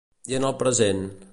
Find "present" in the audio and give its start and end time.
0.63-1.05